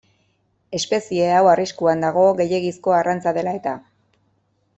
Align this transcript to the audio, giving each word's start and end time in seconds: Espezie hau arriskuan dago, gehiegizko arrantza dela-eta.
Espezie 0.77 1.27
hau 1.33 1.43
arriskuan 1.51 2.01
dago, 2.07 2.25
gehiegizko 2.41 2.97
arrantza 3.03 3.35
dela-eta. 3.39 3.77